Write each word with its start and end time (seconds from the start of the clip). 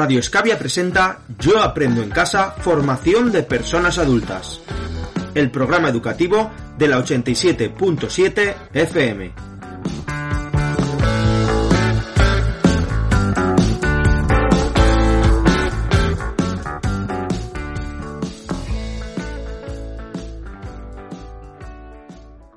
Radio 0.00 0.20
Escavia 0.20 0.58
presenta 0.58 1.18
Yo 1.38 1.62
aprendo 1.62 2.02
en 2.02 2.08
casa, 2.08 2.52
formación 2.52 3.30
de 3.30 3.42
personas 3.42 3.98
adultas. 3.98 4.62
El 5.34 5.50
programa 5.50 5.90
educativo 5.90 6.50
de 6.78 6.88
la 6.88 6.98
87.7 7.00 8.54
FM. 8.72 9.32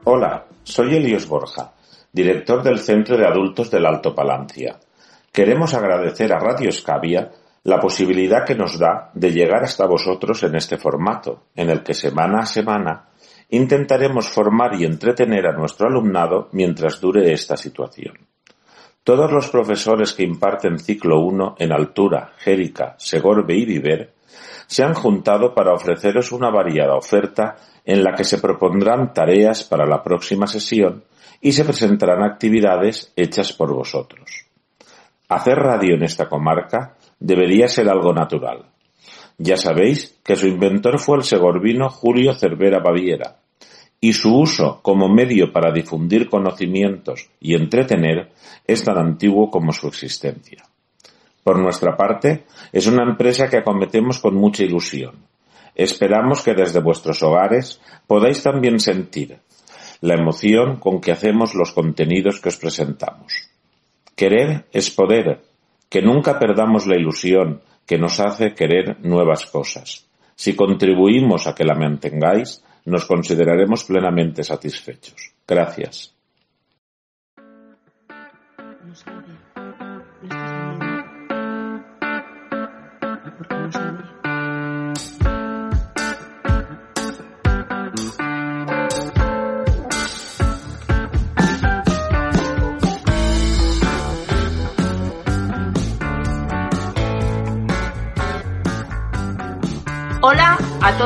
Hola, 0.06 0.46
soy 0.64 0.96
Elios 0.96 1.28
Borja, 1.28 1.74
director 2.10 2.64
del 2.64 2.80
Centro 2.80 3.18
de 3.18 3.28
Adultos 3.28 3.70
del 3.70 3.86
Alto 3.86 4.16
Palancia. 4.16 4.80
Queremos 5.34 5.74
agradecer 5.74 6.32
a 6.32 6.38
Radio 6.38 6.70
Escavia 6.70 7.32
la 7.64 7.80
posibilidad 7.80 8.46
que 8.46 8.54
nos 8.54 8.78
da 8.78 9.10
de 9.16 9.32
llegar 9.32 9.64
hasta 9.64 9.88
vosotros 9.88 10.44
en 10.44 10.54
este 10.54 10.78
formato, 10.78 11.46
en 11.56 11.72
el 11.72 11.82
que 11.82 11.96
semana 11.96 12.42
a 12.42 12.46
semana 12.46 13.10
intentaremos 13.50 14.30
formar 14.30 14.76
y 14.76 14.86
entretener 14.86 15.48
a 15.48 15.54
nuestro 15.54 15.88
alumnado 15.88 16.50
mientras 16.52 17.02
dure 17.02 17.34
esta 17.34 17.58
situación. 17.58 18.16
Todos 19.04 19.32
los 19.32 19.50
profesores 19.50 20.14
que 20.14 20.22
imparten 20.22 20.78
ciclo 20.78 21.22
1 21.22 21.56
en 21.58 21.72
Altura, 21.72 22.34
Jérica, 22.38 22.94
Segorbe 23.00 23.56
y 23.56 23.66
Viver 23.66 24.14
se 24.68 24.84
han 24.84 24.94
juntado 24.94 25.56
para 25.56 25.74
ofreceros 25.74 26.32
una 26.32 26.52
variada 26.52 26.94
oferta 26.94 27.56
en 27.84 28.04
la 28.04 28.14
que 28.14 28.24
se 28.24 28.38
propondrán 28.38 29.16
tareas 29.16 29.64
para 29.64 29.88
la 29.88 30.04
próxima 30.04 30.46
sesión 30.46 31.06
y 31.42 31.54
se 31.54 31.66
presentarán 31.66 32.22
actividades 32.22 33.12
hechas 33.16 33.52
por 33.52 33.74
vosotros. 33.74 34.43
Hacer 35.34 35.56
radio 35.56 35.96
en 35.96 36.04
esta 36.04 36.30
comarca 36.30 36.96
debería 37.20 37.68
ser 37.68 37.90
algo 37.90 38.14
natural. 38.14 38.68
Ya 39.40 39.58
sabéis 39.58 40.20
que 40.24 40.36
su 40.36 40.46
inventor 40.46 41.00
fue 41.00 41.18
el 41.18 41.24
segorbino 41.24 41.90
Julio 41.90 42.36
Cervera 42.36 42.78
Baviera, 42.78 43.38
y 44.00 44.14
su 44.14 44.32
uso 44.38 44.80
como 44.84 45.10
medio 45.10 45.52
para 45.52 45.74
difundir 45.74 46.30
conocimientos 46.30 47.32
y 47.40 47.56
entretener 47.56 48.30
es 48.68 48.84
tan 48.84 49.00
antiguo 49.00 49.50
como 49.50 49.72
su 49.74 49.88
existencia. 49.88 50.66
Por 51.44 51.58
nuestra 51.58 51.98
parte, 51.98 52.44
es 52.72 52.86
una 52.86 53.02
empresa 53.02 53.50
que 53.50 53.58
acometemos 53.58 54.20
con 54.20 54.36
mucha 54.36 54.64
ilusión. 54.64 55.16
Esperamos 55.74 56.44
que 56.44 56.54
desde 56.54 56.80
vuestros 56.80 57.24
hogares 57.24 57.82
podáis 58.06 58.44
también 58.44 58.80
sentir 58.80 59.40
la 60.02 60.14
emoción 60.14 60.76
con 60.78 61.02
que 61.02 61.12
hacemos 61.12 61.56
los 61.56 61.72
contenidos 61.72 62.40
que 62.40 62.50
os 62.50 62.58
presentamos. 62.58 63.53
Querer 64.16 64.66
es 64.72 64.92
poder, 64.92 65.42
que 65.90 66.02
nunca 66.02 66.40
perdamos 66.40 66.88
la 66.88 66.96
ilusión 66.96 67.62
que 67.86 67.98
nos 67.98 68.20
hace 68.20 68.54
querer 68.54 68.98
nuevas 69.02 69.46
cosas. 69.46 70.08
Si 70.36 70.56
contribuimos 70.56 71.48
a 71.48 71.56
que 71.56 71.64
la 71.64 71.76
mantengáis, 71.76 72.64
nos 72.86 73.06
consideraremos 73.06 73.84
plenamente 73.84 74.44
satisfechos. 74.44 75.34
Gracias. 75.48 76.13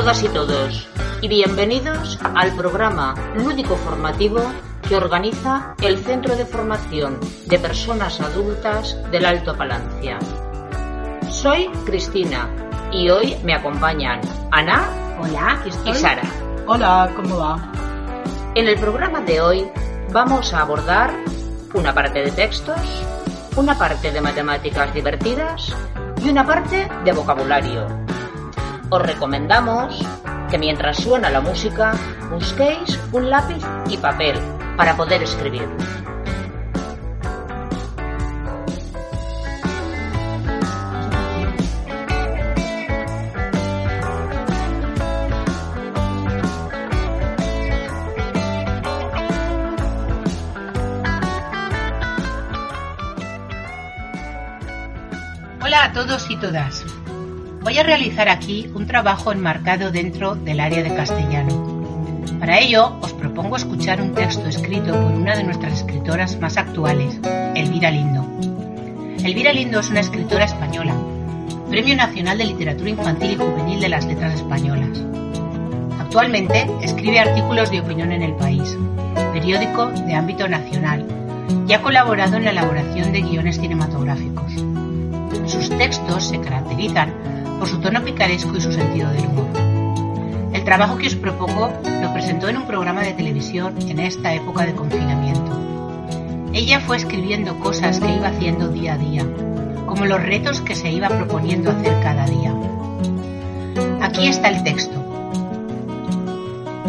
Todas 0.07 0.23
y 0.23 0.29
todos 0.29 0.87
y 1.19 1.27
bienvenidos 1.27 2.17
al 2.33 2.55
programa 2.55 3.13
lúdico 3.35 3.75
formativo 3.75 4.39
que 4.87 4.95
organiza 4.95 5.75
el 5.81 5.97
Centro 5.97 6.33
de 6.37 6.45
Formación 6.45 7.19
de 7.45 7.59
Personas 7.59 8.21
Adultas 8.21 8.97
del 9.11 9.25
Alto 9.25 9.57
Palancia. 9.57 10.17
Soy 11.29 11.67
Cristina 11.85 12.49
y 12.89 13.09
hoy 13.09 13.35
me 13.43 13.53
acompañan 13.53 14.21
Ana 14.49 14.87
Hola, 15.19 15.61
y 15.83 15.93
Sara. 15.93 16.23
Hola, 16.67 17.11
¿cómo 17.13 17.39
va? 17.39 17.69
En 18.55 18.65
el 18.65 18.79
programa 18.79 19.19
de 19.19 19.41
hoy 19.41 19.67
vamos 20.13 20.53
a 20.53 20.61
abordar 20.61 21.13
una 21.73 21.93
parte 21.93 22.19
de 22.19 22.31
textos, 22.31 22.79
una 23.57 23.77
parte 23.77 24.09
de 24.13 24.21
matemáticas 24.21 24.93
divertidas 24.93 25.75
y 26.23 26.29
una 26.29 26.45
parte 26.45 26.87
de 27.03 27.11
vocabulario. 27.11 28.06
Os 28.89 29.01
recomendamos 29.01 29.99
que 30.49 30.57
mientras 30.57 30.97
suena 30.97 31.29
la 31.29 31.41
música 31.41 31.91
busquéis 32.31 32.97
un 33.11 33.29
lápiz 33.29 33.61
y 33.89 33.97
papel 33.97 34.39
para 34.77 34.95
poder 34.95 35.23
escribir. 35.23 35.67
Hola 55.61 55.83
a 55.83 55.91
todos 55.91 56.29
y 56.29 56.37
todas. 56.37 56.96
Voy 57.67 57.77
a 57.79 57.83
realizar 57.83 58.29
aquí 58.29 58.71
un 58.73 58.87
trabajo 58.87 59.33
enmarcado 59.33 59.91
dentro 59.91 60.35
del 60.35 60.61
área 60.61 60.81
de 60.81 60.95
castellano. 60.95 62.23
Para 62.39 62.59
ello, 62.59 62.97
os 63.01 63.11
propongo 63.11 63.57
escuchar 63.57 64.01
un 64.01 64.13
texto 64.13 64.47
escrito 64.47 64.93
por 64.93 65.11
una 65.11 65.35
de 65.35 65.43
nuestras 65.43 65.73
escritoras 65.73 66.39
más 66.39 66.55
actuales, 66.55 67.19
Elvira 67.55 67.91
Lindo. 67.91 68.25
Elvira 69.21 69.51
Lindo 69.51 69.81
es 69.81 69.89
una 69.89 69.99
escritora 69.99 70.45
española, 70.45 70.95
Premio 71.69 71.97
Nacional 71.97 72.37
de 72.37 72.45
Literatura 72.45 72.89
Infantil 72.89 73.31
y 73.31 73.35
Juvenil 73.35 73.81
de 73.81 73.89
las 73.89 74.05
Letras 74.05 74.35
Españolas. 74.35 75.03
Actualmente 75.99 76.71
escribe 76.81 77.19
artículos 77.19 77.69
de 77.69 77.81
opinión 77.81 78.13
en 78.13 78.21
El 78.21 78.35
País, 78.35 78.77
periódico 79.33 79.87
de 79.87 80.13
ámbito 80.13 80.47
nacional, 80.47 81.05
y 81.67 81.73
ha 81.73 81.81
colaborado 81.81 82.37
en 82.37 82.45
la 82.45 82.51
elaboración 82.51 83.11
de 83.11 83.23
guiones 83.23 83.59
cinematográficos. 83.59 84.53
Sus 85.47 85.69
textos 85.77 86.29
se 86.29 86.39
caracterizan 86.39 87.36
por 87.57 87.67
su 87.67 87.79
tono 87.79 88.03
picaresco 88.03 88.55
y 88.55 88.61
su 88.61 88.71
sentido 88.71 89.09
del 89.09 89.25
humor. 89.25 89.47
El 90.53 90.63
trabajo 90.63 90.97
que 90.97 91.07
os 91.07 91.15
propongo 91.15 91.71
lo 92.01 92.13
presentó 92.13 92.49
en 92.49 92.57
un 92.57 92.67
programa 92.67 93.01
de 93.01 93.13
televisión 93.13 93.75
en 93.87 93.99
esta 93.99 94.33
época 94.33 94.65
de 94.65 94.73
confinamiento. 94.73 95.57
Ella 96.53 96.79
fue 96.79 96.97
escribiendo 96.97 97.59
cosas 97.59 97.99
que 97.99 98.15
iba 98.15 98.29
haciendo 98.29 98.69
día 98.69 98.93
a 98.93 98.97
día, 98.97 99.25
como 99.85 100.05
los 100.05 100.21
retos 100.21 100.61
que 100.61 100.75
se 100.75 100.91
iba 100.91 101.09
proponiendo 101.09 101.71
hacer 101.71 101.93
cada 102.01 102.25
día. 102.25 102.53
Aquí 104.01 104.27
está 104.27 104.49
el 104.49 104.63
texto. 104.63 105.03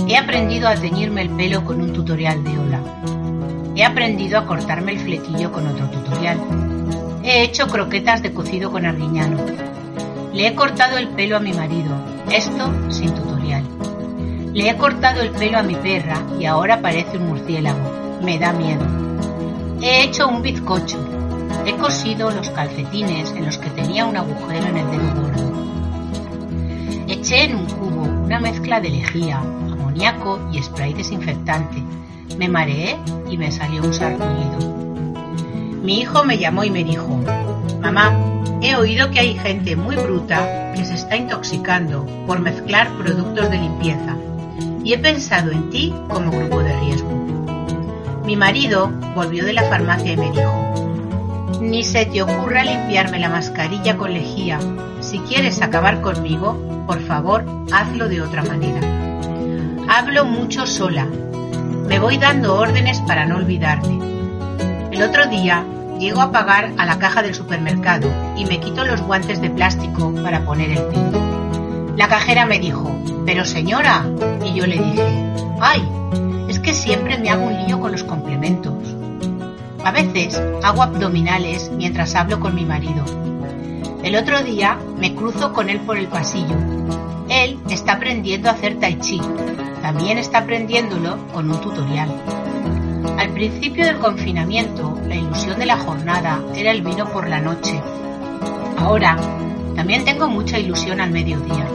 He 0.09 0.17
aprendido 0.17 0.69
a 0.69 0.75
teñirme 0.75 1.23
el 1.23 1.31
pelo 1.31 1.65
con 1.65 1.83
un 1.83 1.93
tutorial 1.93 2.43
de 2.43 2.59
Ola. 2.59 2.81
He 3.77 3.85
aprendido 3.85 4.39
a 4.39 4.47
cortarme 4.47 4.93
el 4.93 5.01
flequillo 5.01 5.53
con 5.53 5.67
otro 5.67 5.91
tutorial. 5.91 6.39
He 7.23 7.43
hecho 7.43 7.69
croquetas 7.69 8.23
de 8.23 8.33
cocido 8.33 8.73
con 8.73 8.87
arguiñano. 8.87 9.37
Le 10.39 10.47
he 10.47 10.55
cortado 10.55 10.99
el 10.99 11.09
pelo 11.09 11.37
a 11.37 11.41
mi 11.41 11.53
marido, 11.53 11.97
esto 12.31 12.73
sin 12.93 13.13
tutorial. 13.13 13.65
Le 14.55 14.71
he 14.71 14.77
cortado 14.77 15.21
el 15.21 15.31
pelo 15.31 15.59
a 15.59 15.65
mi 15.65 15.75
perra 15.75 16.23
y 16.39 16.45
ahora 16.45 16.81
parece 16.81 17.19
un 17.19 17.27
murciélago. 17.27 18.21
Me 18.23 18.39
da 18.39 18.53
miedo. 18.53 18.87
He 19.83 20.05
hecho 20.05 20.29
un 20.29 20.41
bizcocho. 20.41 20.97
He 21.67 21.75
cosido 21.75 22.31
los 22.31 22.51
calcetines 22.51 23.33
en 23.33 23.47
los 23.47 23.59
que 23.59 23.69
tenía 23.71 24.07
un 24.07 24.17
agujero 24.17 24.65
en 24.65 24.77
el 24.77 24.91
dedo 24.93 25.23
gordo. 25.23 25.53
Eché 27.09 27.47
en 27.47 27.57
un 27.57 27.67
cubo 27.67 28.03
una 28.03 28.39
mezcla 28.39 28.81
de 28.81 28.91
lejía, 28.91 29.39
amoníaco 29.39 30.39
y 30.53 30.63
spray 30.63 30.95
desinfectante. 30.95 31.83
Me 32.39 32.49
mareé 32.49 32.97
y 33.29 33.37
me 33.37 33.51
salió 33.51 33.83
un 33.83 33.93
sarpullido. 33.93 34.73
Mi 35.83 35.99
hijo 35.99 36.23
me 36.23 36.39
llamó 36.39 36.63
y 36.63 36.71
me 36.71 36.85
dijo, 36.85 37.09
Mamá, 37.81 38.38
he 38.63 38.77
oído 38.77 39.11
que 39.11 39.21
hay 39.21 39.35
gente 39.35 39.77
muy 39.77 39.97
bruta 39.97 40.73
que 40.75 40.85
se 40.85 40.95
está 40.95 41.17
intoxicando 41.17 42.07
por 42.27 42.41
mezclar 42.41 42.89
productos 42.99 43.51
de 43.51 43.59
limpieza 43.59 44.17
y 44.85 44.93
he 44.93 44.99
pensado 44.99 45.51
en 45.51 45.71
ti 45.71 45.95
como 46.09 46.31
grupo 46.31 46.61
de 46.61 46.79
riesgo. 46.81 47.11
Mi 48.25 48.37
marido 48.37 48.91
volvió 49.15 49.45
de 49.45 49.53
la 49.53 49.65
farmacia 49.65 50.13
y 50.13 50.17
me 50.17 50.31
dijo, 50.31 50.69
ni 51.61 51.83
se 51.83 52.07
te 52.07 52.23
ocurra 52.23 52.65
limpiarme 52.65 53.19
la 53.19 53.29
mascarilla 53.29 53.97
con 53.97 54.13
lejía. 54.13 54.59
Si 55.01 55.19
quieres 55.21 55.61
acabar 55.63 56.01
conmigo, 56.01 56.85
por 56.87 57.01
favor, 57.01 57.45
hazlo 57.73 58.09
de 58.09 58.23
otra 58.23 58.43
manera. 58.45 58.81
Hablo 59.89 60.25
mucho 60.25 60.67
sola. 60.67 61.07
Me 61.87 61.99
voy 61.99 62.19
dando 62.19 62.55
órdenes 62.55 63.01
para 63.01 63.27
no 63.27 63.37
olvidarme. 63.37 63.99
El 64.93 65.03
otro 65.03 65.27
día 65.27 65.65
llego 65.99 66.21
a 66.21 66.31
pagar 66.31 66.73
a 66.79 66.87
la 66.87 66.99
caja 66.99 67.23
del 67.23 67.35
supermercado 67.35 68.09
y 68.37 68.45
me 68.47 68.61
quito 68.61 68.85
los 68.85 69.03
guantes 69.03 69.41
de 69.41 69.51
plástico 69.51 70.15
para 70.23 70.45
poner 70.45 70.71
el 70.71 70.85
pin. 70.87 71.13
La 71.97 72.09
cajera 72.09 72.47
me 72.47 72.59
dijo, 72.59 72.91
pero 73.27 73.45
señora, 73.45 74.07
y 74.45 74.55
yo 74.55 74.67
le 74.67 74.79
dije, 74.79 75.35
ay, 75.61 75.83
es 76.49 76.61
que 76.61 76.73
siempre 76.73 77.19
me 77.19 77.31
hago 77.31 77.47
un 77.47 77.67
lío 77.67 77.81
con 77.81 77.93
los 77.93 78.05
complementos. 78.05 78.75
A 79.85 79.91
veces 79.91 80.41
hago 80.63 80.83
abdominales 80.83 81.71
mientras 81.77 82.15
hablo 82.15 82.41
con 82.41 82.55
mi 82.55 82.65
marido. 82.65 83.05
El 84.03 84.17
otro 84.17 84.43
día 84.43 84.79
me 84.99 85.15
cruzo 85.15 85.53
con 85.53 85.69
él 85.69 85.81
por 85.81 85.99
el 85.99 86.07
pasillo. 86.07 86.57
Él 87.29 87.59
está 87.69 87.95
aprendiendo 87.95 88.49
a 88.49 88.53
hacer 88.53 88.79
tai 88.79 88.99
chi. 88.99 89.21
También 89.83 90.19
está 90.19 90.39
aprendiéndolo 90.39 91.19
con 91.33 91.51
un 91.51 91.61
tutorial. 91.61 92.09
Al 93.17 93.31
principio 93.33 93.87
del 93.87 93.99
confinamiento, 93.99 94.99
la 95.07 95.17
ilusión 95.17 95.59
de 95.59 95.67
la 95.67 95.79
jornada 95.79 96.43
era 96.55 96.71
el 96.71 96.83
vino 96.83 97.07
por 97.07 97.29
la 97.29 97.41
noche. 97.41 97.81
Ahora, 98.77 99.17
también 99.75 100.05
tengo 100.05 100.29
mucha 100.29 100.59
ilusión 100.59 101.01
al 101.01 101.11
mediodía. 101.11 101.67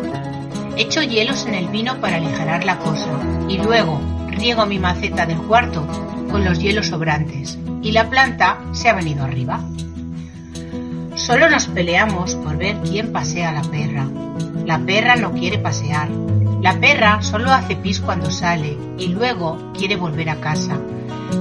Echo 0.78 1.02
hielos 1.02 1.46
en 1.46 1.56
el 1.56 1.68
vino 1.68 2.00
para 2.00 2.18
aligerar 2.18 2.66
la 2.66 2.78
cosa 2.80 3.10
y 3.48 3.58
luego 3.58 4.00
riego 4.28 4.66
mi 4.66 4.80
maceta 4.80 5.26
del 5.26 5.38
cuarto 5.38 5.86
con 6.30 6.44
los 6.44 6.60
hielos 6.60 6.88
sobrantes 6.88 7.58
y 7.82 7.92
la 7.92 8.10
planta 8.10 8.60
se 8.72 8.90
ha 8.90 8.94
venido 8.94 9.24
arriba. 9.24 9.62
Solo 11.16 11.50
nos 11.50 11.68
peleamos 11.68 12.36
por 12.36 12.58
ver 12.58 12.78
quién 12.82 13.12
pasea 13.12 13.50
a 13.50 13.54
la 13.54 13.62
perra. 13.62 14.08
La 14.66 14.80
perra 14.80 15.16
no 15.16 15.32
quiere 15.32 15.60
pasear. 15.60 16.10
La 16.64 16.80
perra 16.80 17.22
solo 17.22 17.52
hace 17.52 17.76
pis 17.76 18.00
cuando 18.00 18.32
sale 18.32 18.78
y 18.98 19.10
luego 19.10 19.74
quiere 19.74 19.98
volver 19.98 20.30
a 20.30 20.40
casa. 20.40 20.80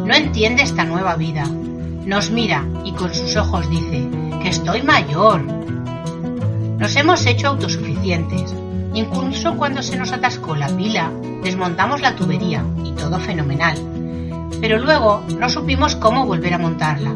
No 0.04 0.12
entiende 0.12 0.64
esta 0.64 0.84
nueva 0.84 1.14
vida. 1.14 1.44
Nos 1.44 2.32
mira 2.32 2.66
y 2.84 2.90
con 2.90 3.14
sus 3.14 3.36
ojos 3.36 3.70
dice 3.70 4.08
que 4.42 4.48
estoy 4.48 4.82
mayor. 4.82 5.44
Nos 6.76 6.96
hemos 6.96 7.24
hecho 7.24 7.46
autosuficientes. 7.46 8.52
Incluso 8.94 9.56
cuando 9.56 9.80
se 9.80 9.96
nos 9.96 10.10
atascó 10.10 10.56
la 10.56 10.66
pila, 10.66 11.12
desmontamos 11.44 12.00
la 12.00 12.16
tubería 12.16 12.64
y 12.84 12.90
todo 12.90 13.20
fenomenal. 13.20 13.78
Pero 14.60 14.80
luego 14.80 15.22
no 15.38 15.48
supimos 15.48 15.94
cómo 15.94 16.26
volver 16.26 16.54
a 16.54 16.58
montarla. 16.58 17.14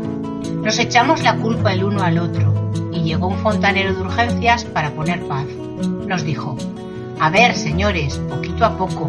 Nos 0.63 0.79
echamos 0.79 1.25
la 1.25 1.39
culpa 1.39 1.73
el 1.73 1.83
uno 1.83 2.05
al 2.05 2.19
otro 2.19 2.71
y 2.93 3.01
llegó 3.01 3.27
un 3.27 3.39
fontanero 3.39 3.93
de 3.93 4.01
urgencias 4.01 4.65
para 4.65 4.93
poner 4.93 5.27
paz. 5.27 5.47
Nos 6.07 6.23
dijo, 6.23 6.57
a 7.19 7.31
ver, 7.31 7.55
señores, 7.57 8.19
poquito 8.29 8.65
a 8.65 8.77
poco, 8.77 9.09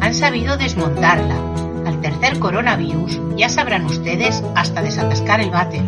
han 0.00 0.14
sabido 0.14 0.56
desmontarla. 0.56 1.36
Al 1.86 2.00
tercer 2.00 2.38
coronavirus 2.38 3.20
ya 3.36 3.48
sabrán 3.48 3.84
ustedes 3.84 4.42
hasta 4.54 4.82
desatascar 4.82 5.40
el 5.40 5.50
váter. 5.50 5.84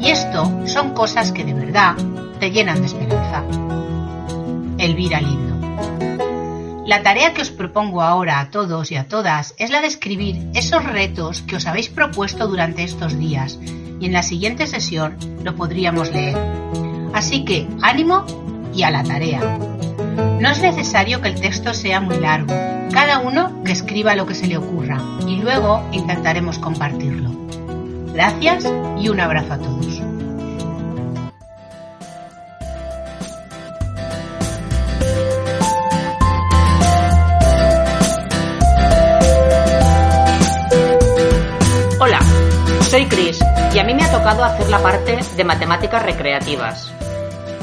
Y 0.00 0.10
esto 0.10 0.50
son 0.66 0.94
cosas 0.94 1.32
que 1.32 1.44
de 1.44 1.54
verdad 1.54 1.94
te 2.40 2.50
llenan 2.50 2.80
de 2.80 2.86
esperanza. 2.86 3.44
Elvira 4.78 5.20
Lindo. 5.20 5.54
La 6.86 7.02
tarea 7.02 7.32
que 7.32 7.42
os 7.42 7.50
propongo 7.50 8.02
ahora 8.02 8.40
a 8.40 8.50
todos 8.50 8.92
y 8.92 8.96
a 8.96 9.08
todas 9.08 9.54
es 9.58 9.70
la 9.70 9.80
de 9.80 9.86
escribir 9.86 10.50
esos 10.54 10.84
retos 10.84 11.42
que 11.42 11.56
os 11.56 11.66
habéis 11.66 11.88
propuesto 11.88 12.46
durante 12.46 12.84
estos 12.84 13.18
días 13.18 13.58
y 14.00 14.06
en 14.06 14.12
la 14.12 14.22
siguiente 14.22 14.66
sesión 14.66 15.16
lo 15.42 15.54
podríamos 15.54 16.12
leer. 16.12 16.36
Así 17.14 17.44
que 17.44 17.66
ánimo 17.80 18.24
y 18.74 18.82
a 18.82 18.90
la 18.90 19.02
tarea. 19.02 19.40
No 20.44 20.50
es 20.50 20.60
necesario 20.60 21.22
que 21.22 21.28
el 21.28 21.40
texto 21.40 21.72
sea 21.72 22.02
muy 22.02 22.18
largo, 22.18 22.54
cada 22.92 23.20
uno 23.20 23.64
que 23.64 23.72
escriba 23.72 24.14
lo 24.14 24.26
que 24.26 24.34
se 24.34 24.46
le 24.46 24.58
ocurra 24.58 25.00
y 25.26 25.36
luego 25.36 25.88
intentaremos 25.90 26.58
compartirlo. 26.58 27.30
Gracias 28.12 28.70
y 29.00 29.08
un 29.08 29.20
abrazo 29.20 29.54
a 29.54 29.56
todos. 29.56 30.02
Hola, 41.98 42.20
soy 42.82 43.06
Chris 43.06 43.38
y 43.72 43.78
a 43.78 43.84
mí 43.84 43.94
me 43.94 44.04
ha 44.04 44.12
tocado 44.12 44.44
hacer 44.44 44.68
la 44.68 44.82
parte 44.82 45.20
de 45.38 45.44
matemáticas 45.44 46.02
recreativas. 46.02 46.92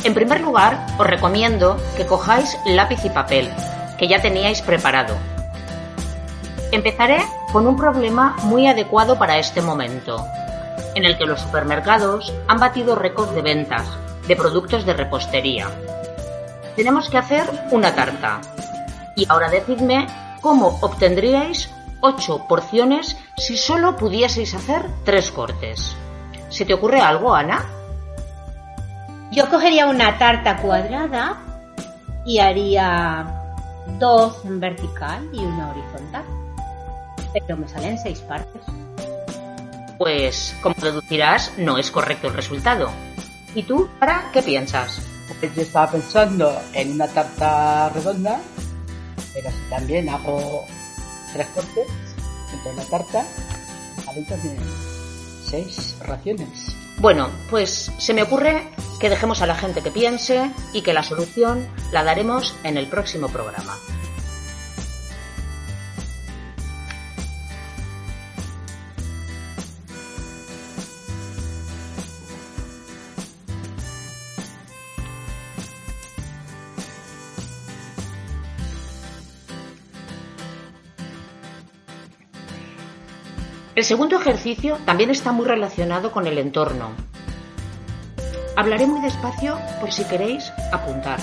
En 0.03 0.15
primer 0.15 0.41
lugar, 0.41 0.87
os 0.97 1.05
recomiendo 1.05 1.77
que 1.95 2.07
cojáis 2.07 2.57
lápiz 2.65 3.05
y 3.05 3.09
papel, 3.09 3.53
que 3.99 4.07
ya 4.07 4.19
teníais 4.19 4.61
preparado. 4.61 5.15
Empezaré 6.71 7.19
con 7.51 7.67
un 7.67 7.77
problema 7.77 8.35
muy 8.43 8.67
adecuado 8.67 9.19
para 9.19 9.37
este 9.37 9.61
momento, 9.61 10.25
en 10.95 11.05
el 11.05 11.17
que 11.19 11.25
los 11.25 11.41
supermercados 11.41 12.33
han 12.47 12.59
batido 12.59 12.95
récords 12.95 13.35
de 13.35 13.41
ventas 13.43 13.83
de 14.27 14.35
productos 14.35 14.85
de 14.85 14.93
repostería. 14.93 15.69
Tenemos 16.75 17.09
que 17.09 17.17
hacer 17.17 17.43
una 17.69 17.93
tarta. 17.93 18.41
Y 19.15 19.27
ahora 19.29 19.49
decidme 19.49 20.07
cómo 20.41 20.79
obtendríais 20.81 21.69
8 22.01 22.45
porciones 22.47 23.17
si 23.37 23.57
solo 23.57 23.97
pudieseis 23.97 24.55
hacer 24.55 24.85
3 25.03 25.31
cortes. 25.31 25.95
¿Se 26.49 26.65
te 26.65 26.73
ocurre 26.73 27.01
algo, 27.01 27.35
Ana? 27.35 27.65
Yo 29.31 29.49
cogería 29.49 29.87
una 29.87 30.17
tarta 30.17 30.57
cuadrada 30.57 31.37
y 32.25 32.39
haría 32.39 33.25
dos 33.97 34.43
en 34.43 34.59
vertical 34.59 35.25
y 35.31 35.39
una 35.39 35.69
horizontal. 35.69 36.25
Pero 37.31 37.55
me 37.55 37.67
salen 37.69 37.97
seis 37.97 38.19
partes. 38.19 38.61
Pues, 39.97 40.53
como 40.61 40.75
deducirás, 40.75 41.53
no 41.57 41.77
es 41.77 41.91
correcto 41.91 42.27
el 42.27 42.33
resultado. 42.33 42.89
¿Y 43.55 43.63
tú, 43.63 43.89
Ara, 44.01 44.29
qué 44.33 44.41
piensas? 44.41 45.01
Pues 45.39 45.55
yo 45.55 45.61
estaba 45.61 45.89
pensando 45.89 46.53
en 46.73 46.91
una 46.91 47.07
tarta 47.07 47.87
redonda, 47.89 48.41
pero 49.33 49.49
si 49.49 49.69
también 49.69 50.09
hago 50.09 50.65
tres 51.31 51.47
cortes 51.55 51.87
entre 52.53 52.73
la 52.73 52.83
tarta, 52.83 53.25
adentro 54.07 54.35
de 54.37 54.57
seis 55.49 55.95
raciones. 56.01 56.80
Bueno, 57.01 57.31
pues 57.49 57.91
se 57.97 58.13
me 58.13 58.21
ocurre 58.21 58.67
que 58.99 59.09
dejemos 59.09 59.41
a 59.41 59.47
la 59.47 59.55
gente 59.55 59.81
que 59.81 59.89
piense 59.89 60.51
y 60.71 60.83
que 60.83 60.93
la 60.93 61.01
solución 61.01 61.67
la 61.91 62.03
daremos 62.03 62.55
en 62.63 62.77
el 62.77 62.85
próximo 62.85 63.27
programa. 63.27 63.75
El 83.73 83.85
segundo 83.85 84.19
ejercicio 84.19 84.77
también 84.85 85.11
está 85.11 85.31
muy 85.31 85.45
relacionado 85.45 86.11
con 86.11 86.27
el 86.27 86.37
entorno. 86.37 86.89
Hablaré 88.57 88.85
muy 88.85 88.99
despacio 88.99 89.57
por 89.79 89.93
si 89.93 90.03
queréis 90.03 90.51
apuntar. 90.73 91.19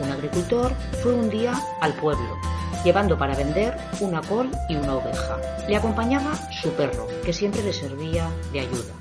Un 0.00 0.12
agricultor 0.12 0.72
fue 1.02 1.12
un 1.12 1.28
día 1.28 1.60
al 1.80 1.92
pueblo, 1.94 2.36
llevando 2.84 3.18
para 3.18 3.34
vender 3.34 3.76
una 4.00 4.20
col 4.22 4.48
y 4.68 4.76
una 4.76 4.94
oveja. 4.94 5.38
Le 5.66 5.74
acompañaba 5.74 6.36
su 6.52 6.70
perro, 6.70 7.08
que 7.24 7.32
siempre 7.32 7.64
le 7.64 7.72
servía 7.72 8.30
de 8.52 8.60
ayuda. 8.60 8.94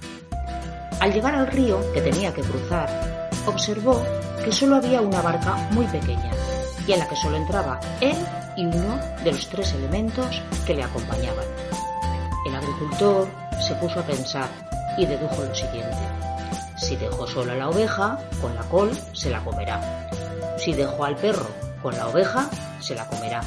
Al 0.99 1.13
llegar 1.13 1.35
al 1.35 1.45
río 1.45 1.79
que 1.93 2.01
tenía 2.01 2.33
que 2.33 2.41
cruzar, 2.41 3.29
observó 3.45 4.03
que 4.43 4.51
solo 4.51 4.77
había 4.77 5.01
una 5.01 5.21
barca 5.21 5.55
muy 5.69 5.85
pequeña 5.85 6.31
y 6.87 6.93
en 6.93 6.99
la 6.99 7.07
que 7.07 7.15
solo 7.15 7.37
entraba 7.37 7.79
él 8.01 8.17
y 8.57 8.65
uno 8.65 8.99
de 9.23 9.33
los 9.33 9.47
tres 9.49 9.73
elementos 9.73 10.41
que 10.65 10.73
le 10.73 10.83
acompañaban. 10.83 11.54
Agricultor 12.75 13.29
se 13.65 13.73
puso 13.75 14.01
a 14.01 14.03
pensar 14.03 14.49
y 14.97 15.05
dedujo 15.05 15.41
lo 15.43 15.55
siguiente. 15.55 15.95
Si 16.75 16.97
dejo 16.97 17.25
sola 17.25 17.55
la 17.55 17.69
oveja, 17.69 18.19
con 18.41 18.53
la 18.53 18.63
col 18.63 18.91
se 19.13 19.29
la 19.29 19.41
comerá. 19.45 20.09
Si 20.57 20.73
dejo 20.73 21.05
al 21.05 21.15
perro 21.15 21.47
con 21.81 21.95
la 21.95 22.07
oveja, 22.07 22.49
se 22.81 22.93
la 22.93 23.07
comerá. 23.07 23.41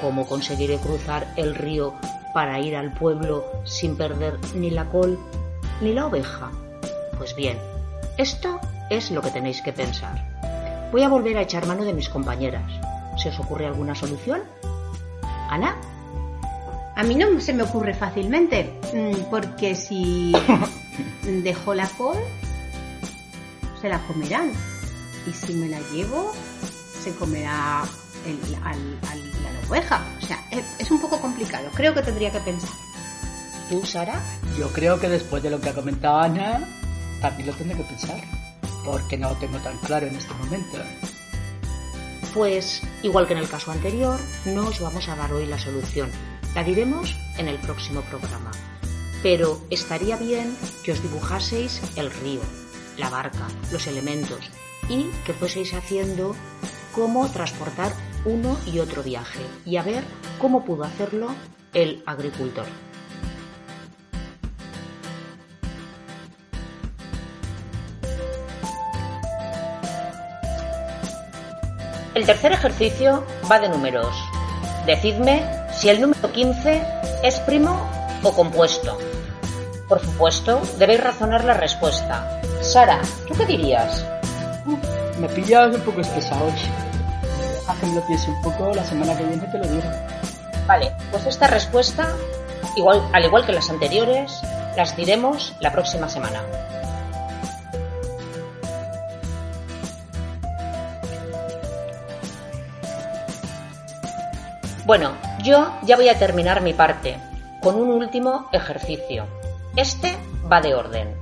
¿Cómo 0.00 0.24
conseguiré 0.28 0.78
cruzar 0.78 1.26
el 1.34 1.56
río 1.56 1.94
para 2.32 2.60
ir 2.60 2.76
al 2.76 2.92
pueblo 2.92 3.44
sin 3.64 3.96
perder 3.96 4.38
ni 4.54 4.70
la 4.70 4.84
col 4.84 5.18
ni 5.80 5.92
la 5.92 6.06
oveja? 6.06 6.52
Pues 7.18 7.34
bien, 7.34 7.58
esto 8.18 8.60
es 8.88 9.10
lo 9.10 9.20
que 9.20 9.32
tenéis 9.32 9.62
que 9.62 9.72
pensar. 9.72 10.22
Voy 10.92 11.02
a 11.02 11.08
volver 11.08 11.36
a 11.38 11.42
echar 11.42 11.66
mano 11.66 11.84
de 11.84 11.92
mis 11.92 12.08
compañeras. 12.08 12.70
¿Se 13.20 13.30
os 13.30 13.40
ocurre 13.40 13.66
alguna 13.66 13.96
solución? 13.96 14.42
Ana, 15.50 15.76
A 16.96 17.02
mí 17.02 17.14
no 17.14 17.40
se 17.40 17.52
me 17.52 17.62
ocurre 17.62 17.94
fácilmente, 17.94 18.80
mm, 18.94 19.30
porque 19.30 19.74
si 19.74 20.32
dejo 21.22 21.74
la 21.74 21.86
col, 21.90 22.16
se 23.80 23.88
la 23.88 23.98
comerán. 24.06 24.50
Y 25.26 25.32
si 25.32 25.52
me 25.54 25.68
la 25.68 25.78
llevo, 25.92 26.32
se 27.02 27.14
comerá 27.16 27.82
el- 28.24 28.54
al- 28.64 28.98
al- 29.10 29.42
la 29.42 29.68
oveja. 29.68 30.00
O 30.22 30.26
sea, 30.26 30.38
es, 30.50 30.64
es 30.78 30.90
un 30.90 31.00
poco 31.00 31.20
complicado. 31.20 31.68
Creo 31.74 31.92
que 31.94 32.02
tendría 32.02 32.30
que 32.30 32.40
pensar. 32.40 32.70
¿tú, 33.68 33.84
Sara? 33.84 34.20
Yo 34.56 34.68
creo 34.72 34.98
que 35.00 35.08
después 35.08 35.42
de 35.42 35.50
lo 35.50 35.60
que 35.60 35.68
ha 35.70 35.74
comentado 35.74 36.18
Ana, 36.20 36.66
también 37.20 37.48
lo 37.48 37.52
tendré 37.54 37.76
que 37.76 37.82
pensar. 37.84 38.20
Porque 38.84 39.18
no 39.18 39.30
lo 39.30 39.34
tengo 39.36 39.58
tan 39.58 39.76
claro 39.78 40.06
en 40.06 40.14
este 40.14 40.32
momento. 40.34 40.78
Pues, 42.32 42.82
igual 43.02 43.26
que 43.26 43.32
en 43.32 43.40
el 43.40 43.48
caso 43.48 43.72
anterior, 43.72 44.18
no 44.44 44.68
os 44.68 44.78
vamos 44.80 45.08
a 45.08 45.16
dar 45.16 45.32
hoy 45.32 45.46
la 45.46 45.58
solución. 45.58 46.10
La 46.56 46.64
diremos 46.64 47.14
en 47.36 47.48
el 47.48 47.58
próximo 47.58 48.00
programa. 48.00 48.50
Pero 49.22 49.60
estaría 49.68 50.16
bien 50.16 50.56
que 50.82 50.92
os 50.92 51.02
dibujaseis 51.02 51.82
el 51.98 52.10
río, 52.10 52.40
la 52.96 53.10
barca, 53.10 53.46
los 53.70 53.86
elementos 53.86 54.40
y 54.88 55.10
que 55.26 55.34
fueseis 55.34 55.74
haciendo 55.74 56.34
cómo 56.94 57.28
transportar 57.28 57.92
uno 58.24 58.56
y 58.64 58.78
otro 58.78 59.02
viaje 59.02 59.40
y 59.66 59.76
a 59.76 59.82
ver 59.82 60.02
cómo 60.40 60.64
pudo 60.64 60.84
hacerlo 60.84 61.28
el 61.74 62.02
agricultor. 62.06 62.64
El 72.14 72.24
tercer 72.24 72.52
ejercicio 72.52 73.26
va 73.50 73.60
de 73.60 73.68
números. 73.68 74.16
Decidme 74.86 75.55
si 75.86 75.90
el 75.90 76.00
número 76.00 76.32
15 76.32 76.82
es 77.22 77.38
primo 77.46 77.88
o 78.24 78.32
compuesto. 78.32 78.98
Por 79.88 80.00
supuesto, 80.00 80.60
debéis 80.80 81.00
razonar 81.00 81.44
la 81.44 81.54
respuesta. 81.54 82.40
Sara, 82.60 83.00
¿tú 83.28 83.34
qué 83.34 83.46
dirías? 83.46 84.04
Me 85.20 85.28
pillas 85.28 85.76
un 85.76 85.80
poco 85.82 86.00
estresado. 86.00 86.48
A 87.68 87.74
que 87.76 87.86
me 87.86 87.94
lo 87.94 88.04
piense 88.04 88.32
un 88.32 88.42
poco, 88.42 88.74
la 88.74 88.82
semana 88.82 89.16
que 89.16 89.22
viene 89.22 89.46
te 89.46 89.58
lo 89.58 89.68
digo. 89.68 89.88
Vale, 90.66 90.92
pues 91.12 91.24
esta 91.26 91.46
respuesta, 91.46 92.16
igual, 92.74 93.08
al 93.12 93.24
igual 93.24 93.46
que 93.46 93.52
las 93.52 93.70
anteriores, 93.70 94.40
las 94.76 94.96
diremos 94.96 95.54
la 95.60 95.70
próxima 95.70 96.08
semana. 96.08 96.42
Bueno, 104.84 105.12
yo 105.46 105.78
ya 105.82 105.94
voy 105.94 106.08
a 106.08 106.18
terminar 106.18 106.60
mi 106.60 106.74
parte 106.74 107.16
con 107.62 107.76
un 107.76 107.88
último 107.88 108.48
ejercicio. 108.52 109.26
Este 109.76 110.18
va 110.50 110.60
de 110.60 110.74
orden. 110.74 111.16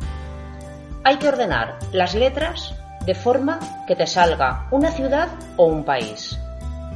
Hay 1.05 1.19
que 1.19 1.29
ordenar 1.29 1.79
las 1.93 2.15
letras 2.15 2.75
de 3.05 3.15
forma 3.15 3.61
que 3.87 3.95
te 3.95 4.07
salga 4.07 4.67
una 4.71 4.91
ciudad 4.91 5.29
o 5.59 5.67
un 5.67 5.85
país. 5.85 6.39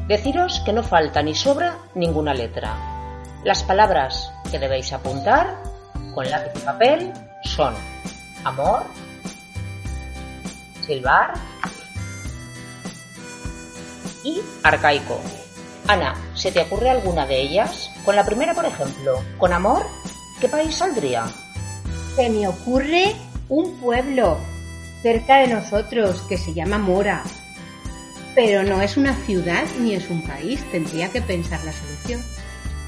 Deciros 0.06 0.60
que 0.60 0.72
no 0.72 0.82
falta 0.82 1.22
ni 1.22 1.34
sobra 1.34 1.76
ninguna 1.94 2.32
letra. 2.32 2.74
Las 3.44 3.62
palabras 3.62 4.32
que 4.50 4.58
debéis 4.58 4.94
apuntar 4.94 5.54
con 6.14 6.30
lápiz 6.30 6.62
y 6.62 6.64
papel 6.64 7.12
son 7.44 7.74
amor, 8.42 8.84
silbar 10.86 11.34
y 14.24 14.40
arcaico. 14.62 15.20
Ana, 15.86 16.14
¿se 16.38 16.52
te 16.52 16.60
ocurre 16.60 16.88
alguna 16.88 17.26
de 17.26 17.40
ellas? 17.40 17.90
Con 18.04 18.14
la 18.16 18.24
primera, 18.24 18.54
por 18.54 18.64
ejemplo, 18.64 19.22
con 19.38 19.52
amor, 19.52 19.84
¿qué 20.40 20.48
país 20.48 20.76
saldría? 20.76 21.26
Se 22.14 22.30
me 22.30 22.46
ocurre 22.46 23.16
un 23.48 23.76
pueblo 23.80 24.38
cerca 25.02 25.38
de 25.38 25.48
nosotros 25.48 26.22
que 26.28 26.38
se 26.38 26.54
llama 26.54 26.78
Mora. 26.78 27.22
Pero 28.34 28.62
no 28.62 28.80
es 28.82 28.96
una 28.96 29.14
ciudad 29.14 29.64
ni 29.80 29.94
es 29.94 30.08
un 30.10 30.22
país. 30.22 30.64
Tendría 30.70 31.08
que 31.10 31.20
pensar 31.20 31.62
la 31.64 31.72
solución. 31.72 32.22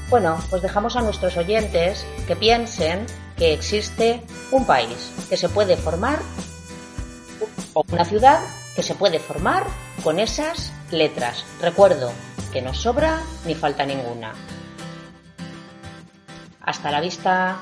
Bueno, 0.09 0.37
pues 0.49 0.61
dejamos 0.61 0.95
a 0.95 1.01
nuestros 1.01 1.35
oyentes 1.35 2.05
que 2.27 2.35
piensen 2.35 3.05
que 3.37 3.53
existe 3.53 4.21
un 4.51 4.65
país 4.65 5.11
que 5.29 5.37
se 5.37 5.49
puede 5.49 5.75
formar 5.75 6.19
o 7.73 7.83
una 7.91 8.05
ciudad 8.05 8.39
que 8.75 8.83
se 8.83 8.93
puede 8.93 9.19
formar 9.19 9.65
con 10.03 10.19
esas 10.19 10.71
letras. 10.91 11.43
Recuerdo 11.61 12.11
que 12.51 12.61
no 12.61 12.73
sobra 12.73 13.21
ni 13.45 13.55
falta 13.55 13.85
ninguna. 13.85 14.33
Hasta 16.61 16.91
la 16.91 16.99
vista. 16.99 17.59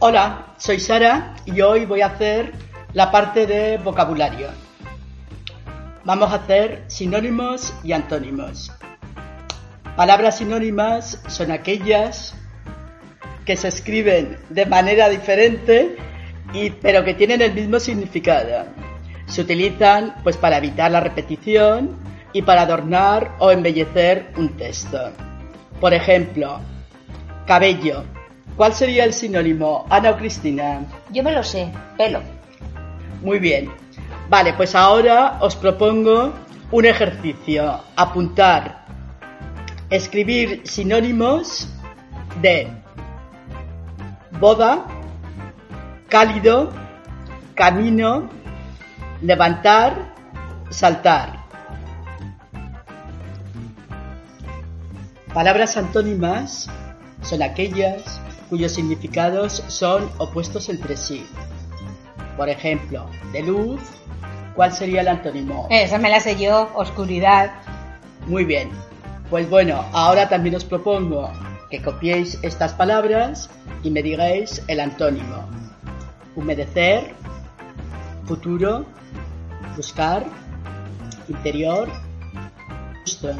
Hola, 0.00 0.54
soy 0.58 0.80
Sara 0.80 1.34
y 1.44 1.60
hoy 1.60 1.84
voy 1.84 2.00
a 2.00 2.06
hacer 2.06 2.67
la 2.98 3.12
parte 3.12 3.46
de 3.46 3.78
vocabulario. 3.78 4.48
Vamos 6.02 6.32
a 6.32 6.34
hacer 6.34 6.82
sinónimos 6.88 7.72
y 7.84 7.92
antónimos. 7.92 8.72
Palabras 9.94 10.38
sinónimas 10.38 11.22
son 11.28 11.52
aquellas 11.52 12.34
que 13.44 13.56
se 13.56 13.68
escriben 13.68 14.36
de 14.50 14.66
manera 14.66 15.08
diferente 15.08 15.94
y, 16.52 16.70
pero 16.70 17.04
que 17.04 17.14
tienen 17.14 17.40
el 17.40 17.54
mismo 17.54 17.78
significado. 17.78 18.64
Se 19.26 19.42
utilizan 19.42 20.16
pues 20.24 20.36
para 20.36 20.58
evitar 20.58 20.90
la 20.90 20.98
repetición 20.98 21.96
y 22.32 22.42
para 22.42 22.62
adornar 22.62 23.36
o 23.38 23.52
embellecer 23.52 24.32
un 24.36 24.56
texto. 24.56 25.12
Por 25.80 25.94
ejemplo, 25.94 26.58
cabello. 27.46 28.02
¿Cuál 28.56 28.74
sería 28.74 29.04
el 29.04 29.12
sinónimo, 29.12 29.86
Ana 29.88 30.10
o 30.10 30.16
Cristina? 30.16 30.80
Yo 31.12 31.22
me 31.22 31.30
lo 31.30 31.44
sé, 31.44 31.68
pelo. 31.96 32.37
Muy 33.22 33.38
bien. 33.38 33.70
Vale, 34.28 34.52
pues 34.52 34.74
ahora 34.74 35.38
os 35.40 35.56
propongo 35.56 36.32
un 36.70 36.84
ejercicio. 36.84 37.80
Apuntar, 37.96 38.86
escribir 39.90 40.62
sinónimos 40.64 41.68
de 42.40 42.68
boda, 44.38 44.86
cálido, 46.08 46.70
camino, 47.54 48.28
levantar, 49.22 50.14
saltar. 50.70 51.38
Palabras 55.34 55.76
antónimas 55.76 56.68
son 57.22 57.42
aquellas 57.42 58.20
cuyos 58.48 58.72
significados 58.72 59.62
son 59.68 60.10
opuestos 60.18 60.68
entre 60.68 60.96
sí. 60.96 61.26
Por 62.38 62.48
ejemplo, 62.48 63.10
de 63.32 63.42
luz, 63.42 63.80
¿cuál 64.54 64.72
sería 64.72 65.00
el 65.00 65.08
antónimo? 65.08 65.66
Esa 65.70 65.98
me 65.98 66.08
la 66.08 66.20
sé 66.20 66.36
yo, 66.36 66.70
oscuridad. 66.76 67.50
Muy 68.28 68.44
bien. 68.44 68.70
Pues 69.28 69.50
bueno, 69.50 69.84
ahora 69.92 70.28
también 70.28 70.54
os 70.54 70.64
propongo 70.64 71.32
que 71.68 71.82
copiéis 71.82 72.38
estas 72.42 72.72
palabras 72.74 73.50
y 73.82 73.90
me 73.90 74.04
digáis 74.04 74.62
el 74.68 74.78
antónimo. 74.78 75.48
Humedecer, 76.36 77.12
futuro, 78.24 78.86
buscar, 79.76 80.24
interior, 81.28 81.88
justo. 83.02 83.34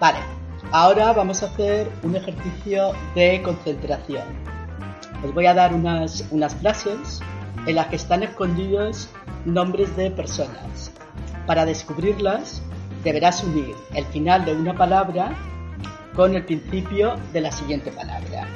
Vale, 0.00 0.37
ahora 0.72 1.12
vamos 1.12 1.42
a 1.42 1.46
hacer 1.46 1.90
un 2.02 2.16
ejercicio 2.16 2.92
de 3.14 3.40
concentración. 3.42 4.24
Os 5.24 5.34
voy 5.34 5.46
a 5.46 5.54
dar 5.54 5.74
unas, 5.74 6.26
unas 6.30 6.54
frases 6.56 7.20
en 7.66 7.74
las 7.74 7.88
que 7.88 7.96
están 7.96 8.22
escondidos 8.22 9.08
nombres 9.44 9.96
de 9.96 10.10
personas. 10.10 10.92
Para 11.46 11.64
descubrirlas, 11.64 12.62
deberás 13.02 13.42
unir 13.42 13.74
el 13.94 14.04
final 14.06 14.44
de 14.44 14.54
una 14.54 14.74
palabra 14.74 15.34
con 16.14 16.34
el 16.34 16.44
principio 16.44 17.14
de 17.32 17.40
la 17.40 17.52
siguiente 17.52 17.90
palabra. 17.90 18.46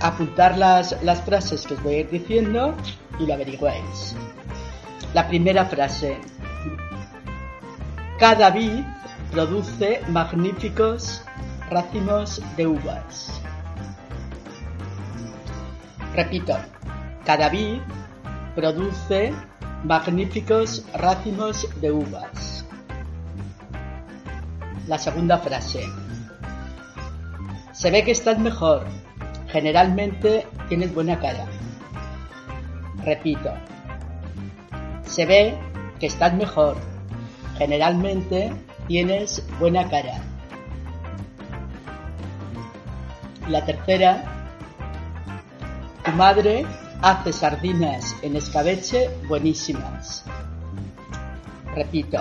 Apuntar 0.00 0.58
las, 0.58 1.00
las 1.02 1.22
frases 1.22 1.66
que 1.66 1.74
os 1.74 1.82
voy 1.82 1.94
a 1.94 2.00
ir 2.00 2.10
diciendo 2.10 2.74
y 3.18 3.26
lo 3.26 3.34
averiguáis. 3.34 4.16
La 5.14 5.28
primera 5.28 5.64
frase. 5.66 6.18
Cada 8.18 8.50
vid 8.50 8.82
produce 9.32 10.02
magníficos 10.08 11.24
racimos 11.70 12.42
de 12.54 12.66
uvas. 12.66 13.40
Repito, 16.14 16.54
cada 17.24 17.48
vid 17.48 17.80
produce 18.54 19.32
magníficos 19.84 20.84
racimos 20.92 21.66
de 21.80 21.90
uvas. 21.90 22.66
La 24.86 24.98
segunda 24.98 25.38
frase. 25.38 25.88
Se 27.72 27.90
ve 27.90 28.04
que 28.04 28.12
estás 28.12 28.38
mejor. 28.38 28.84
Generalmente 29.48 30.46
tienes 30.68 30.92
buena 30.92 31.18
cara. 31.18 31.46
Repito. 33.02 33.50
Se 35.06 35.24
ve 35.24 35.56
que 35.98 36.06
estás 36.06 36.34
mejor. 36.34 36.76
Generalmente 37.56 38.52
tienes 38.88 39.42
buena 39.58 39.88
cara. 39.88 40.22
La 43.48 43.64
tercera. 43.64 44.24
Tu 46.04 46.12
madre 46.12 46.64
hace 47.00 47.32
sardinas 47.32 48.16
en 48.22 48.36
escabeche 48.36 49.10
buenísimas. 49.28 50.24
Repito. 51.74 52.20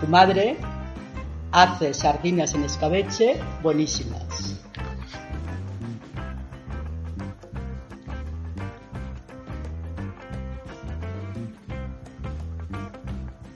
Tu 0.00 0.06
madre 0.06 0.56
hace 1.52 1.94
sardinas 1.94 2.54
en 2.54 2.64
escabeche 2.64 3.40
buenísimas. 3.62 4.59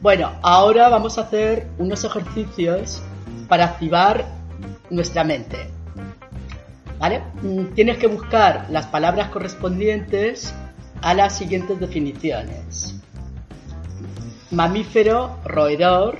Bueno, 0.04 0.32
ahora 0.42 0.90
vamos 0.90 1.16
a 1.16 1.22
hacer 1.22 1.66
unos 1.78 2.04
ejercicios 2.04 3.00
para 3.48 3.64
activar 3.64 4.26
nuestra 4.90 5.24
mente. 5.24 5.56
¿Vale? 6.98 7.22
Mm, 7.40 7.72
Tienes 7.74 7.96
que 7.96 8.06
buscar 8.06 8.66
las 8.68 8.86
palabras 8.88 9.30
correspondientes 9.30 10.52
a 11.00 11.14
las 11.14 11.38
siguientes 11.38 11.80
definiciones. 11.80 13.00
Mamífero, 14.50 15.38
roedor, 15.42 16.18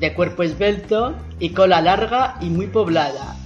de 0.00 0.12
cuerpo 0.12 0.42
esbelto 0.42 1.14
y 1.38 1.50
cola 1.50 1.80
larga 1.80 2.34
y 2.40 2.50
muy 2.50 2.66
poblada. 2.66 3.36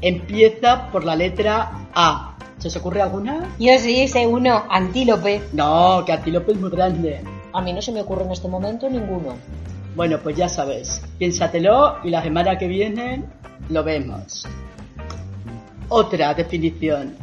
Empieza 0.00 0.90
por 0.90 1.04
la 1.04 1.14
letra 1.14 1.86
A. 1.94 2.36
¿Se 2.58 2.66
os 2.66 2.76
ocurre 2.76 3.02
alguna? 3.02 3.54
Yo 3.60 3.78
sí 3.78 4.08
sé 4.08 4.26
uno, 4.26 4.64
antílope. 4.68 5.42
No, 5.52 6.02
que 6.04 6.12
antílope 6.12 6.50
es 6.50 6.58
muy 6.58 6.70
grande. 6.70 7.37
A 7.52 7.60
mí 7.62 7.72
no 7.72 7.82
se 7.82 7.92
me 7.92 8.00
ocurre 8.00 8.24
en 8.24 8.32
este 8.32 8.48
momento 8.48 8.88
ninguno. 8.88 9.36
Bueno, 9.96 10.18
pues 10.22 10.36
ya 10.36 10.48
sabes, 10.48 11.02
piénsatelo 11.18 11.98
y 12.04 12.10
la 12.10 12.22
semana 12.22 12.56
que 12.58 12.68
viene 12.68 13.24
lo 13.68 13.82
vemos. 13.82 14.46
Otra 15.88 16.34
definición. 16.34 17.16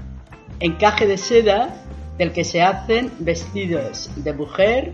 Encaje 0.59 1.05
de 1.05 1.17
seda 1.17 1.69
del 2.17 2.31
que 2.31 2.43
se 2.43 2.61
hacen 2.61 3.11
vestidos 3.19 4.09
de 4.15 4.33
mujer 4.33 4.93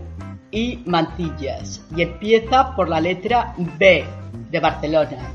y 0.50 0.82
mantillas. 0.86 1.80
Y 1.96 2.02
empieza 2.02 2.76
por 2.76 2.88
la 2.88 3.00
letra 3.00 3.54
B 3.78 4.04
de 4.50 4.60
Barcelona. 4.60 5.32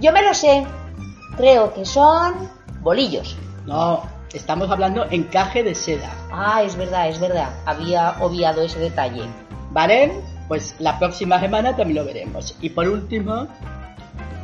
Yo 0.00 0.12
me 0.12 0.22
lo 0.22 0.34
sé. 0.34 0.64
Creo 1.36 1.72
que 1.72 1.84
son 1.84 2.34
bolillos. 2.82 3.36
No, 3.66 4.02
estamos 4.34 4.70
hablando 4.70 5.06
encaje 5.10 5.62
de 5.62 5.74
seda. 5.74 6.10
Ah, 6.30 6.62
es 6.62 6.76
verdad, 6.76 7.08
es 7.08 7.20
verdad. 7.20 7.50
Había 7.64 8.16
obviado 8.20 8.62
ese 8.62 8.78
detalle. 8.78 9.24
¿Vale? 9.70 10.12
Pues 10.48 10.76
la 10.78 10.98
próxima 10.98 11.40
semana 11.40 11.74
también 11.74 11.96
lo 11.96 12.04
veremos. 12.04 12.56
Y 12.60 12.70
por 12.70 12.88
último, 12.88 13.48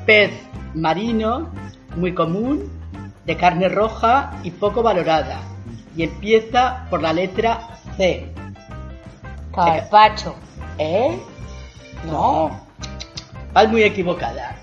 pez 0.06 0.32
marino, 0.74 1.50
muy 1.96 2.14
común, 2.14 2.70
de 3.26 3.36
carne 3.36 3.68
roja 3.68 4.32
y 4.42 4.50
poco 4.50 4.82
valorada. 4.82 5.40
Y 5.96 6.04
empieza 6.04 6.86
por 6.88 7.02
la 7.02 7.12
letra 7.12 7.76
C. 7.96 8.32
Carpacho. 9.54 10.34
¿Eh? 10.78 11.18
No. 12.06 12.60
Vas 13.52 13.68
muy 13.68 13.82
equivocada. 13.82 14.56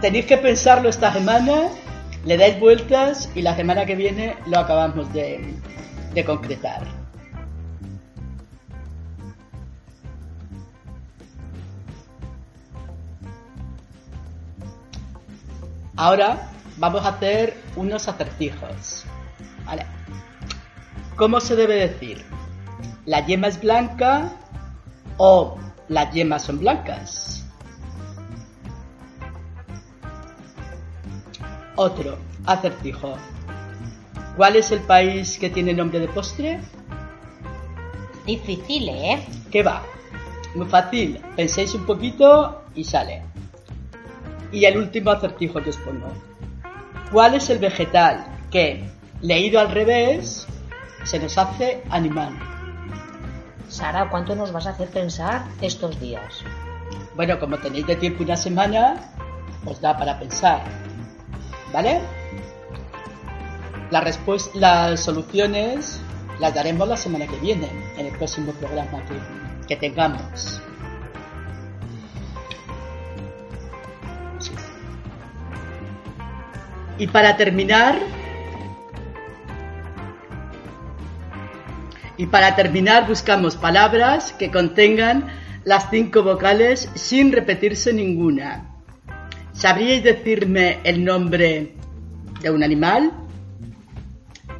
Tenéis 0.00 0.26
que 0.26 0.36
pensarlo 0.36 0.88
esta 0.88 1.12
semana, 1.12 1.68
le 2.24 2.36
dais 2.38 2.58
vueltas 2.58 3.28
y 3.34 3.42
la 3.42 3.54
semana 3.54 3.84
que 3.84 3.96
viene 3.96 4.36
lo 4.46 4.58
acabamos 4.58 5.12
de, 5.12 5.54
concretar. 6.24 6.82
Ahora 15.96 16.50
vamos 16.78 17.04
a 17.04 17.10
hacer 17.10 17.56
unos 17.76 18.08
acertijos. 18.08 19.04
¿Cómo 21.16 21.40
se 21.40 21.56
debe 21.56 21.76
decir? 21.76 22.24
¿La 23.06 23.24
yema 23.24 23.48
es 23.48 23.60
blanca 23.60 24.32
o 25.18 25.58
las 25.88 26.12
yemas 26.12 26.42
son 26.42 26.58
blancas? 26.58 27.33
Otro 31.76 32.18
acertijo. 32.46 33.14
¿Cuál 34.36 34.56
es 34.56 34.70
el 34.70 34.80
país 34.80 35.38
que 35.38 35.50
tiene 35.50 35.72
nombre 35.72 35.98
de 35.98 36.08
postre? 36.08 36.60
Difícil, 38.26 38.88
¿eh? 38.88 39.24
¿Qué 39.50 39.62
va? 39.62 39.82
Muy 40.54 40.66
fácil. 40.66 41.20
Penséis 41.36 41.74
un 41.74 41.84
poquito 41.84 42.62
y 42.74 42.84
sale. 42.84 43.22
Y 44.52 44.64
el 44.64 44.76
último 44.76 45.10
acertijo 45.10 45.60
que 45.62 45.70
os 45.70 45.76
pongo. 45.78 46.12
¿Cuál 47.10 47.34
es 47.34 47.50
el 47.50 47.58
vegetal 47.58 48.24
que, 48.50 48.84
leído 49.20 49.60
al 49.60 49.70
revés, 49.70 50.46
se 51.04 51.18
nos 51.18 51.36
hace 51.38 51.82
animal? 51.90 52.38
Sara, 53.68 54.08
¿cuánto 54.10 54.36
nos 54.36 54.52
vas 54.52 54.66
a 54.66 54.70
hacer 54.70 54.88
pensar 54.88 55.44
estos 55.60 55.98
días? 56.00 56.44
Bueno, 57.16 57.38
como 57.40 57.58
tenéis 57.58 57.86
de 57.86 57.96
tiempo 57.96 58.22
una 58.22 58.36
semana, 58.36 58.96
os 59.66 59.80
da 59.80 59.96
para 59.96 60.18
pensar. 60.18 60.62
¿Vale? 61.74 62.00
Las 63.90 65.00
soluciones 65.00 66.00
las 66.38 66.54
daremos 66.54 66.86
la 66.86 66.96
semana 66.96 67.26
que 67.26 67.36
viene, 67.38 67.68
en 67.98 68.06
el 68.06 68.16
próximo 68.16 68.52
programa 68.52 69.02
que, 69.06 69.66
que 69.66 69.76
tengamos. 69.76 70.62
Y 76.96 77.08
para 77.08 77.36
terminar, 77.36 77.98
y 82.16 82.26
para 82.26 82.54
terminar 82.54 83.08
buscamos 83.08 83.56
palabras 83.56 84.32
que 84.32 84.52
contengan 84.52 85.26
las 85.64 85.90
cinco 85.90 86.22
vocales 86.22 86.88
sin 86.94 87.32
repetirse 87.32 87.92
ninguna. 87.92 88.73
¿Sabríais 89.64 90.04
decirme 90.04 90.78
el 90.84 91.02
nombre 91.02 91.72
de 92.42 92.50
un 92.50 92.62
animal? 92.62 93.10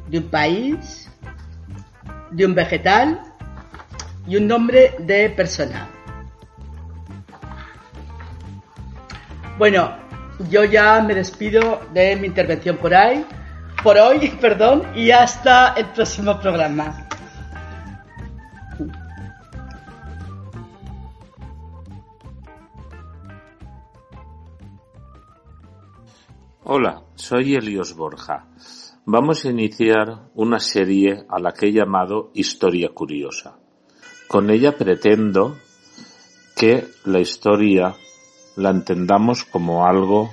¿De 0.07 0.17
un 0.17 0.31
país? 0.31 1.07
¿De 2.31 2.43
un 2.43 2.55
vegetal? 2.55 3.21
Y 4.27 4.37
un 4.37 4.47
nombre 4.47 4.95
de 4.97 5.29
persona. 5.29 5.87
Bueno, 9.59 9.95
yo 10.49 10.63
ya 10.63 10.99
me 11.01 11.13
despido 11.13 11.83
de 11.93 12.15
mi 12.15 12.25
intervención 12.25 12.75
por 12.77 12.95
ahí, 12.95 13.23
por 13.83 13.99
hoy, 13.99 14.29
perdón, 14.41 14.87
y 14.95 15.11
hasta 15.11 15.75
el 15.77 15.85
próximo 15.85 16.39
programa. 16.39 17.04
Hola, 26.67 27.03
soy 27.13 27.53
Elios 27.53 27.95
Borja. 27.95 28.47
Vamos 29.05 29.45
a 29.45 29.51
iniciar 29.51 30.31
una 30.33 30.59
serie 30.59 31.23
a 31.29 31.39
la 31.39 31.53
que 31.53 31.67
he 31.67 31.71
llamado 31.71 32.31
Historia 32.33 32.89
Curiosa. 32.89 33.59
Con 34.27 34.49
ella 34.49 34.75
pretendo 34.75 35.59
que 36.57 36.87
la 37.05 37.19
historia 37.19 37.95
la 38.55 38.71
entendamos 38.71 39.45
como 39.45 39.85
algo 39.85 40.31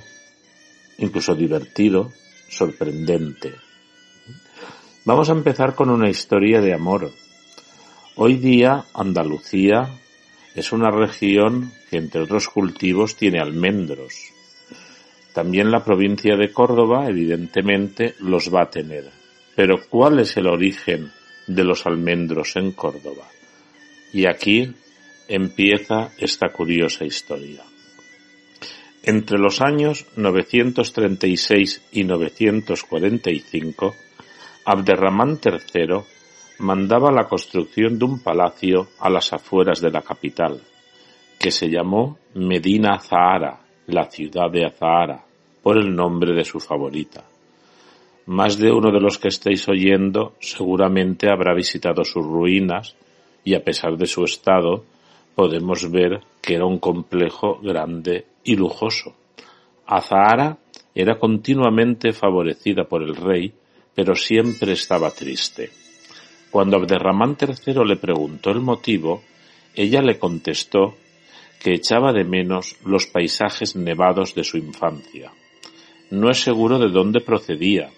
incluso 0.97 1.35
divertido, 1.35 2.09
sorprendente. 2.49 3.53
Vamos 5.05 5.29
a 5.29 5.33
empezar 5.33 5.75
con 5.75 5.91
una 5.91 6.09
historia 6.09 6.61
de 6.61 6.73
amor. 6.73 7.11
Hoy 8.15 8.37
día 8.37 8.85
Andalucía 8.95 9.99
es 10.55 10.71
una 10.71 10.89
región 10.89 11.71
que 11.91 11.97
entre 11.97 12.21
otros 12.21 12.47
cultivos 12.47 13.17
tiene 13.17 13.39
almendros. 13.39 14.33
También 15.33 15.71
la 15.71 15.83
provincia 15.83 16.37
de 16.37 16.51
Córdoba, 16.51 17.07
evidentemente, 17.07 18.13
los 18.19 18.53
va 18.53 18.63
a 18.63 18.69
tener. 18.69 19.09
Pero 19.55 19.81
¿cuál 19.89 20.19
es 20.19 20.37
el 20.37 20.47
origen 20.47 21.11
de 21.47 21.63
los 21.63 21.85
almendros 21.85 22.55
en 22.55 22.71
Córdoba? 22.71 23.27
Y 24.13 24.27
aquí 24.27 24.71
empieza 25.27 26.11
esta 26.19 26.49
curiosa 26.49 27.03
historia. 27.03 27.63
Entre 29.01 29.37
los 29.39 29.59
años 29.61 30.05
936 30.15 31.89
y 31.91 32.03
945, 32.03 33.95
Abderramán 34.65 35.39
III 35.43 36.03
mandaba 36.59 37.11
la 37.11 37.27
construcción 37.27 37.97
de 37.99 38.05
un 38.05 38.19
palacio 38.23 38.87
a 38.99 39.09
las 39.09 39.33
afueras 39.33 39.81
de 39.81 39.91
la 39.91 40.01
capital, 40.01 40.61
que 41.39 41.51
se 41.51 41.67
llamó 41.67 42.19
Medina 42.35 42.99
Zahara, 42.99 43.62
la 43.87 44.09
ciudad 44.09 44.49
de 44.51 44.65
Azahara, 44.65 45.23
por 45.61 45.77
el 45.77 45.95
nombre 45.95 46.33
de 46.33 46.45
su 46.45 46.59
favorita. 46.59 47.23
Más 48.25 48.57
de 48.57 48.71
uno 48.71 48.91
de 48.91 49.01
los 49.01 49.17
que 49.17 49.27
estáis 49.27 49.67
oyendo 49.67 50.35
seguramente 50.39 51.29
habrá 51.29 51.53
visitado 51.53 52.05
sus 52.05 52.25
ruinas 52.25 52.95
y 53.43 53.53
a 53.53 53.63
pesar 53.63 53.97
de 53.97 54.05
su 54.05 54.23
estado 54.23 54.85
podemos 55.35 55.91
ver 55.91 56.21
que 56.41 56.55
era 56.55 56.65
un 56.65 56.79
complejo 56.79 57.59
grande 57.61 58.25
y 58.43 58.55
lujoso. 58.55 59.13
Azahara 59.85 60.57
era 60.95 61.17
continuamente 61.17 62.13
favorecida 62.13 62.85
por 62.85 63.03
el 63.03 63.15
rey, 63.15 63.53
pero 63.93 64.15
siempre 64.15 64.73
estaba 64.73 65.11
triste. 65.11 65.71
Cuando 66.51 66.77
Abderramán 66.77 67.35
III 67.39 67.83
le 67.85 67.95
preguntó 67.97 68.51
el 68.51 68.61
motivo, 68.61 69.23
ella 69.75 70.01
le 70.01 70.19
contestó 70.19 70.95
que 71.63 71.73
echaba 71.73 72.11
de 72.11 72.25
menos 72.25 72.75
los 72.83 73.07
paisajes 73.07 73.75
nevados 73.75 74.35
de 74.35 74.43
su 74.43 74.57
infancia. 74.57 75.31
No 76.11 76.29
es 76.29 76.41
seguro 76.41 76.77
de 76.77 76.89
dónde 76.89 77.21
procedía. 77.21 77.89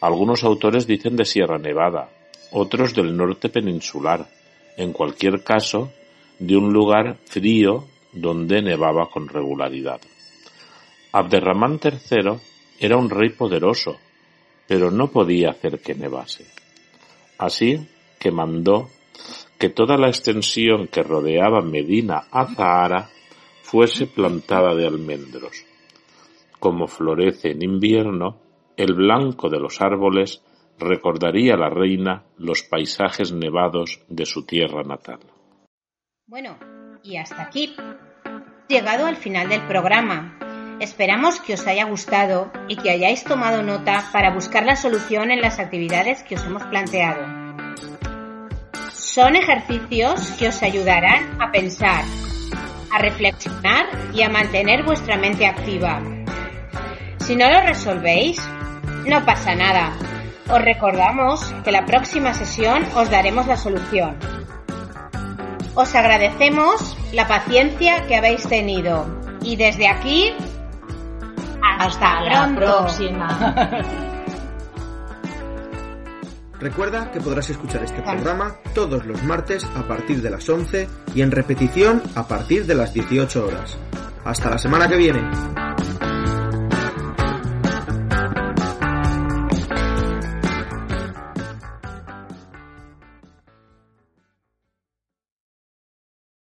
Algunos 0.00 0.44
autores 0.44 0.86
dicen 0.86 1.16
de 1.16 1.24
Sierra 1.24 1.58
Nevada, 1.58 2.10
otros 2.52 2.94
del 2.94 3.16
norte 3.16 3.48
peninsular. 3.48 4.28
En 4.76 4.92
cualquier 4.92 5.42
caso, 5.42 5.90
de 6.38 6.56
un 6.56 6.72
lugar 6.72 7.16
frío 7.24 7.86
donde 8.12 8.62
nevaba 8.62 9.08
con 9.10 9.26
regularidad. 9.26 10.00
Abderramán 11.12 11.80
III 11.82 12.38
era 12.78 12.96
un 12.96 13.08
rey 13.08 13.30
poderoso, 13.30 13.96
pero 14.66 14.90
no 14.90 15.08
podía 15.08 15.50
hacer 15.50 15.80
que 15.80 15.94
nevase. 15.94 16.44
Así 17.38 17.88
que 18.18 18.30
mandó 18.30 18.90
que 19.58 19.68
toda 19.68 19.96
la 19.96 20.08
extensión 20.08 20.86
que 20.86 21.02
rodeaba 21.02 21.60
Medina 21.60 22.24
a 22.30 22.46
Zahara 22.46 23.08
fuese 23.62 24.06
plantada 24.06 24.74
de 24.74 24.86
almendros. 24.86 25.66
Como 26.58 26.86
florece 26.86 27.50
en 27.50 27.62
invierno, 27.62 28.40
el 28.76 28.94
blanco 28.94 29.48
de 29.48 29.58
los 29.58 29.80
árboles 29.80 30.42
recordaría 30.78 31.54
a 31.54 31.58
la 31.58 31.68
reina 31.68 32.24
los 32.36 32.62
paisajes 32.62 33.32
nevados 33.32 34.00
de 34.08 34.26
su 34.26 34.46
tierra 34.46 34.84
natal. 34.84 35.18
Bueno, 36.26 36.56
y 37.02 37.16
hasta 37.16 37.42
aquí. 37.42 37.74
Llegado 38.68 39.06
al 39.06 39.16
final 39.16 39.48
del 39.48 39.62
programa. 39.62 40.38
Esperamos 40.80 41.40
que 41.40 41.54
os 41.54 41.66
haya 41.66 41.84
gustado 41.86 42.52
y 42.68 42.76
que 42.76 42.90
hayáis 42.90 43.24
tomado 43.24 43.62
nota 43.62 44.04
para 44.12 44.32
buscar 44.32 44.64
la 44.64 44.76
solución 44.76 45.32
en 45.32 45.40
las 45.40 45.58
actividades 45.58 46.22
que 46.22 46.36
os 46.36 46.44
hemos 46.44 46.62
planteado. 46.64 47.97
Son 49.18 49.34
ejercicios 49.34 50.30
que 50.38 50.46
os 50.46 50.62
ayudarán 50.62 51.42
a 51.42 51.50
pensar, 51.50 52.04
a 52.92 52.98
reflexionar 53.00 53.86
y 54.14 54.22
a 54.22 54.28
mantener 54.28 54.84
vuestra 54.84 55.16
mente 55.16 55.44
activa. 55.44 56.00
Si 57.18 57.34
no 57.34 57.50
lo 57.50 57.60
resolvéis, 57.62 58.40
no 59.08 59.24
pasa 59.24 59.56
nada. 59.56 59.90
Os 60.48 60.62
recordamos 60.62 61.52
que 61.64 61.72
la 61.72 61.84
próxima 61.84 62.32
sesión 62.32 62.86
os 62.94 63.10
daremos 63.10 63.48
la 63.48 63.56
solución. 63.56 64.16
Os 65.74 65.92
agradecemos 65.96 66.96
la 67.12 67.26
paciencia 67.26 68.06
que 68.06 68.14
habéis 68.14 68.48
tenido 68.48 69.04
y 69.42 69.56
desde 69.56 69.88
aquí 69.88 70.32
hasta, 71.76 72.20
la 72.20 72.54
pronto. 72.54 72.60
próxima. 72.60 73.98
Recuerda 76.60 77.12
que 77.12 77.20
podrás 77.20 77.50
escuchar 77.50 77.84
este 77.84 78.02
programa 78.02 78.56
todos 78.74 79.06
los 79.06 79.22
martes 79.22 79.64
a 79.64 79.86
partir 79.86 80.20
de 80.22 80.30
las 80.30 80.48
11 80.48 80.88
y 81.14 81.22
en 81.22 81.30
repetición 81.30 82.02
a 82.16 82.26
partir 82.26 82.66
de 82.66 82.74
las 82.74 82.92
18 82.92 83.46
horas. 83.46 83.78
Hasta 84.24 84.50
la 84.50 84.58
semana 84.58 84.88
que 84.88 84.96
viene. 84.96 85.67